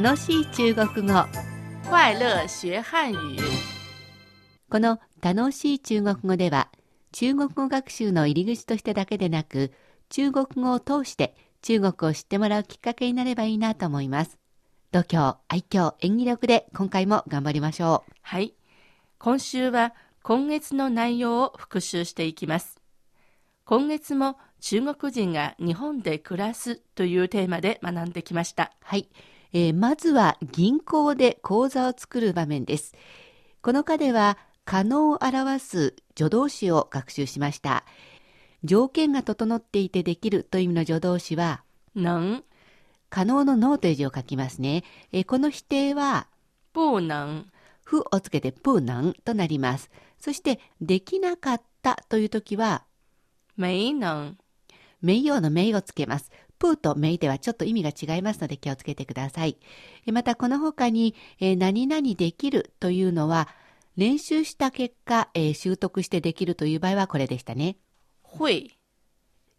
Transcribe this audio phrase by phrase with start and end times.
[0.00, 1.24] 楽しい中国語
[1.88, 3.38] 快乐学汉语。
[4.68, 6.68] この楽しい中国語では
[7.12, 9.72] 中国語学習の入り口としてだけでなく
[10.08, 14.36] 中国語を通して中国を知ってもらうきっかけになればいいなと思います
[14.90, 18.52] 度胸、愛嬌、演技力で今回も頑張りましょうはい。
[19.20, 22.80] 今週は今月の内容を復習していきます。
[23.64, 28.72] 今月も中国人が日本で暮らすというテーマで学んできました。
[28.82, 29.08] はい、
[29.54, 32.94] えーまずは銀行で口座を作る場面です
[33.62, 37.86] この課では可能を表す助動詞を学習しました
[38.62, 41.64] 条件が整っていてできるという意味の助動詞は
[41.96, 42.42] 能、
[43.08, 44.84] 可能の能という字を書きますね。
[45.12, 46.28] えーこの否定は、
[46.72, 47.44] 不能、
[47.84, 49.90] 不をつけて不能となります。
[50.18, 52.84] そして、できなかったという時は、
[53.56, 54.34] 没能、
[55.00, 56.30] 名誉の名をつけます。
[56.64, 59.58] プーと名ではちょっと意味が違いますので気をつけてください。
[60.06, 63.48] えまたこの他に、えー何々できるというのは、
[63.98, 67.76] 練習した結果、えー習得してできるという場合はこれでしたね。
[68.38, 68.78] 会、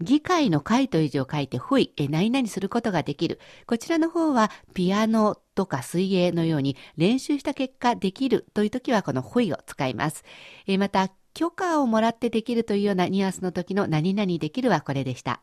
[0.00, 3.38] 議会の会という字を書いて、ふい、え、何々することができる。
[3.68, 10.24] こちらの方は、ピアノとか水泳のように練習した結果できるという時は、このふいを使います。
[10.66, 15.40] えまた、許可をもらってできるというようなニュアンスの時の何々できるはこれでした。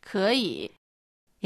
[0.00, 0.70] 可以、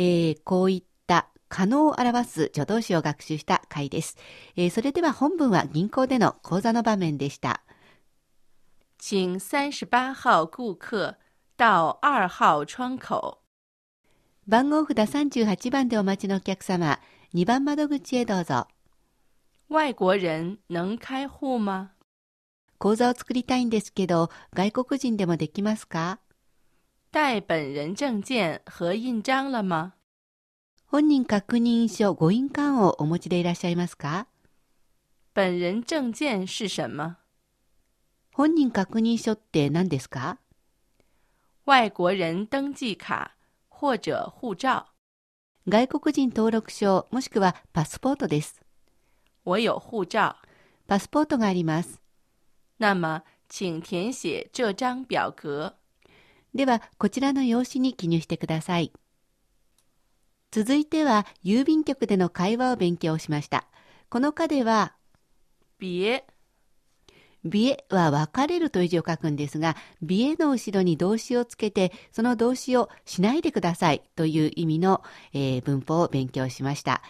[0.00, 4.16] えーこういった可能を表す助動詞を学習した回です。
[4.56, 7.62] えーそれでは本文は銀行での講座の場面でした。
[8.98, 11.16] 请三十八号顾客
[11.58, 13.42] 到二号窗口。
[14.48, 16.98] 番号札38番でお待ちのお客様、
[17.34, 18.68] 2番窓口へどうぞ。
[19.68, 21.90] 外国人能开户吗？
[22.78, 26.18] 口座を作りたいんですけど、外国人でもできますか？
[27.12, 29.94] 带本人证件和印章了吗？
[30.86, 34.28] 本人確認書、ご印鑑をお持ちでいらっしゃいますか？
[35.34, 37.16] 本人证件是什么？
[38.32, 40.38] 本人確認書って何ですか？
[41.66, 43.32] 外国人登记卡
[43.68, 44.86] 或者护照。
[45.66, 48.62] 外国人登録証、もしくはパスポートです。
[49.42, 50.36] 我有护照。
[50.86, 52.00] パスポートがあります。
[52.78, 55.74] 那么，请填写这张表格。
[56.54, 58.92] では、こちらの用紙に記入してください。
[60.50, 63.66] 続いては、郵便局での会話を勉強しました。
[64.08, 64.94] この課では、
[65.78, 66.24] 别
[67.44, 77.02] ビエは別れるという字を書くんですが、ビエの後ろに動詞をつけて、その動詞をしないでくださいという意味の、えー文法を勉強しました。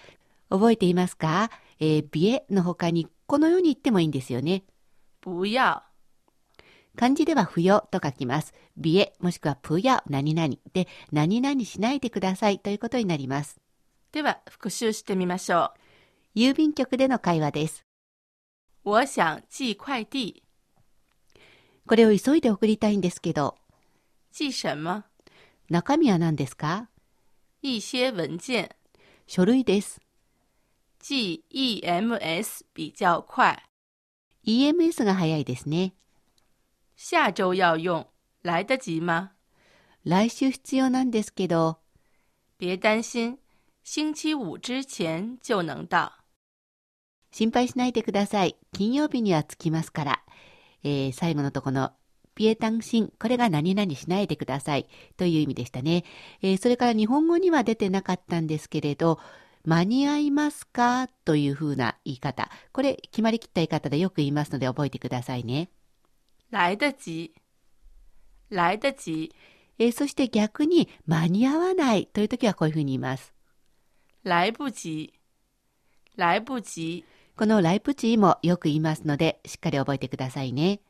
[0.50, 4.64] 覚えていますか、えービエの他にこのように言ってもいいんですよね。
[5.22, 5.89] 不要。
[7.00, 8.52] 漢字では不要と書きます。
[8.76, 13.58] ビエもしくはプヤ何々で何々しないでくださいということになります。
[14.12, 15.72] では復習してみましょ
[16.36, 17.86] 郵便局での会話です。
[18.84, 18.90] う。
[18.90, 20.42] 我想寄快递，
[21.86, 23.56] これを急いで送りたいんですけど、
[24.30, 25.04] 寄什么？
[25.70, 26.88] 中身は何ですか？
[27.62, 28.68] 一些文件，
[29.26, 30.02] 書類です。
[30.98, 33.64] 寄 EMS 比较快。
[34.44, 35.94] EMS が早いですね。
[37.02, 38.06] 下周要用，
[38.42, 39.30] 来得及吗？
[40.04, 41.78] 来週必要なんですけど、
[42.58, 43.38] 别担心，
[43.82, 46.12] 星期五之前就能到。
[47.32, 48.58] 心配しないでください。
[48.72, 50.22] 金曜日には着きますから。
[50.84, 51.92] えー最後のとこの、
[52.34, 56.04] ピエタンシン、これが何々しないでくださいという意味でしたね。
[56.42, 59.18] えーそれから日本語には出てなかったんですけれど、
[59.64, 61.08] 間に合いますか？
[61.24, 62.50] というふうな言い方。
[62.72, 65.70] これ、決まりきった言い方でよく言いますので覚えてくださいね。
[66.50, 67.32] 来得及，
[68.48, 69.32] 来得及，
[69.78, 73.32] えそして逆に間に合わないという時はこういうふうに言います。
[74.24, 75.12] 来不及，
[76.16, 77.04] 来不及。
[77.36, 80.80] このライプチーもよく言いますので、しっかり覚えてくださいね。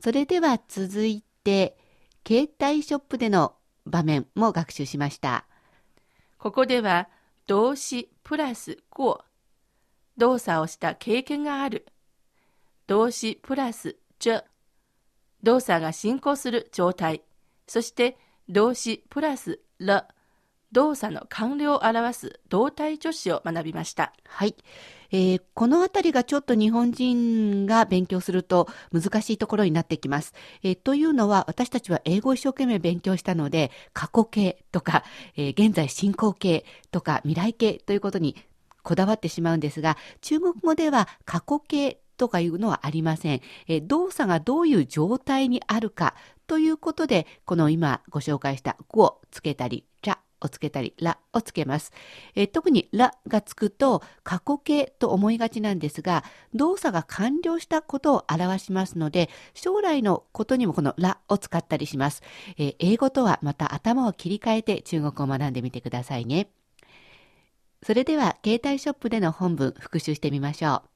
[0.00, 1.76] それでは続いて、
[2.26, 5.46] 携帯ショップでの場面も学習しました。
[6.38, 7.08] ここでは
[7.46, 9.24] 動詞プラス過
[10.16, 11.86] 動作をした経験がある
[12.86, 14.42] 動詞プラス着
[15.44, 17.22] 動作が進行する状態
[17.68, 18.16] そして
[18.48, 20.04] 動詞プラス了
[20.72, 24.56] 動作の完了を表す動体助詞を学びましたはい。
[25.12, 30.34] えーこのあたりがちょっと日本人が勉強すると難しいところになってきます。
[30.64, 35.04] えーというのは私たちは英語を一生懸命勉強したので過去形とか、
[35.36, 38.34] えー現在進行形とか未来形ということに
[38.82, 43.40] こだわってしまうんですが中国語では過去形とかいうのはありません。
[43.66, 46.14] え動作がどういう状態にあるか
[46.46, 51.92] ということでこの今ご紹介した「語」をつけたり「じゃ」をつけたり、らをつけます。
[52.34, 56.22] え特にらがつくと過去形と思いがちなんですが、
[56.54, 62.22] 動作が完了したことを表しますので、将来のことにもこのらを使ったりします。
[62.58, 66.48] え英語とはまた頭を切り替えて中国を学んでみてくださいね。
[67.82, 70.93] それでは、携帯ショップでの本文復習してみましょう。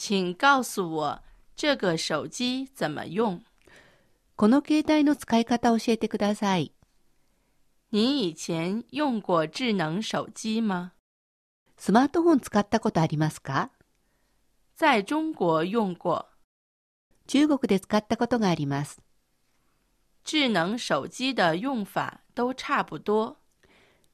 [0.00, 1.22] 请告诉我
[1.54, 3.42] 这个手机怎么用。
[4.34, 6.72] この携帯の使い方を教えてください。
[7.90, 10.92] 你以前用过智能手机吗？
[11.76, 13.68] スマートフォン使ったことありますか？
[14.74, 16.30] 在中国用过。
[17.26, 19.02] 中国で使ったことがあります。
[20.24, 23.36] 智能手機的用法都差不多。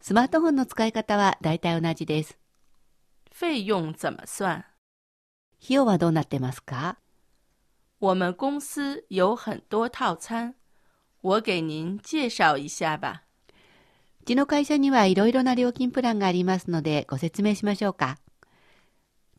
[0.00, 2.36] スマートフォンの使い方は大体同じです。
[3.30, 4.64] 费用怎么算？
[5.66, 6.96] 費用はどうなってますか？
[7.98, 10.54] 我们公司有很多套餐，
[11.22, 13.24] 我给您介绍一下吧。
[14.22, 18.18] うちの会社にはいろいろな料金プランがありますのでご説明しましょうか。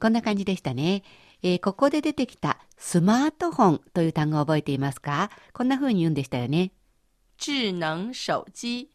[0.01, 1.03] こんな感じでしたね。
[1.43, 5.29] えーここで出てきたスマートフォンという単語を覚えていますか？
[5.53, 6.73] こんな風に言うんでしたよね。
[7.37, 8.89] 智能手機。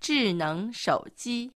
[0.00, 1.52] 智能手機。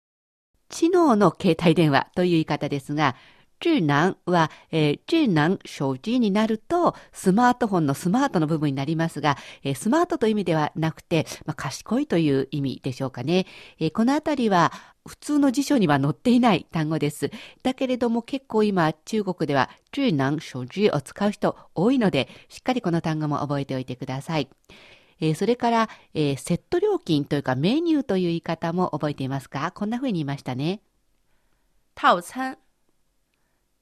[0.70, 3.16] 知能の携帯電話という言い方ですが、
[3.60, 13.46] 智能は、えー、智能手機になると、スマートフォンのスマートの部分になりますが、えースマートという意味ではなくて、まあ、賢いという意味でしょうかね。
[13.78, 14.72] えーこのあたりは、
[15.06, 17.30] 普通の辞書には載っていない単語です。
[17.62, 24.48] だけれども結構今、中国では智能手機を使う人多いので、しっかりこの単語も覚えておいてください。
[25.20, 30.80] えーそれから、えーセット料金というかメニューという言い方も覚えていますかこんな風に言いましたね。
[31.94, 32.56] 套餐。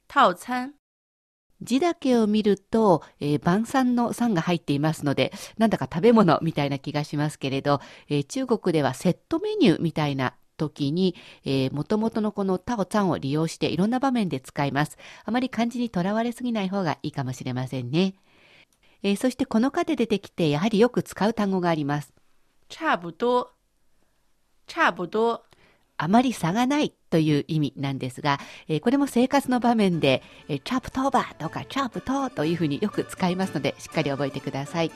[0.08, 0.74] 套餐。
[1.60, 11.14] 字だけを見ると、えー晩餐の餐が入っていますので、なんだか食べ物みたいな気がしますけれど、えー中国ではセットメニューみたいな時に、
[11.44, 14.96] えー、元々のこのタオツァンを利用していろんな場面で使います。
[15.26, 18.14] あまり漢字にとらわれすぎない方がいいかもしれませんね。
[19.02, 22.14] えーそしてこの課で出てきて、やはりよく使う単語があります。
[22.70, 23.50] 差不多。
[24.66, 25.47] 差不多。
[25.98, 34.90] あまり差がないという意味なんですが、えーこれも生活の場面で、えーチャープトーバーとかチャープトーというふうによく使いますので、しっかり覚えてください。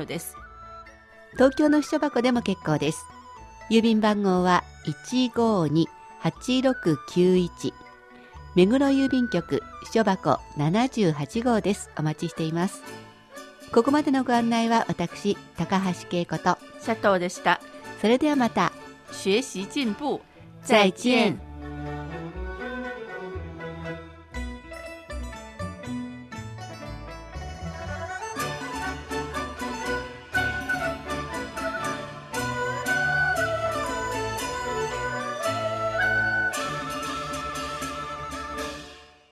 [0.06, 0.38] です。
[1.34, 3.06] 東京の秘書箱でも結構です。
[3.70, 4.64] 郵便番号は
[5.04, 7.85] 152-8691。
[8.56, 11.90] 目黒郵便局秘書箱78号です。
[11.98, 12.82] お待ちしています。
[13.74, 17.60] ここまでのご案内は私、高橋恵子と、佐藤でした。
[18.00, 18.72] それではまた。
[19.08, 20.22] 学習進步。
[20.64, 21.45] 再见。